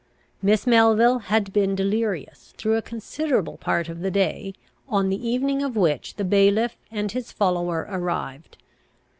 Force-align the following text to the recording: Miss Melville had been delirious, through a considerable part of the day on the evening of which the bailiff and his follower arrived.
Miss 0.41 0.65
Melville 0.65 1.19
had 1.29 1.53
been 1.53 1.75
delirious, 1.75 2.55
through 2.57 2.75
a 2.75 2.81
considerable 2.81 3.57
part 3.57 3.87
of 3.87 3.99
the 3.99 4.09
day 4.09 4.55
on 4.89 5.09
the 5.09 5.27
evening 5.29 5.61
of 5.61 5.75
which 5.77 6.15
the 6.15 6.25
bailiff 6.25 6.75
and 6.89 7.11
his 7.11 7.31
follower 7.31 7.85
arrived. 7.87 8.57